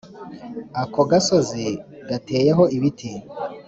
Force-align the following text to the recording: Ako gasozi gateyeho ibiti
Ako 0.81 1.01
gasozi 1.11 1.67
gateyeho 2.09 2.63
ibiti 2.75 3.11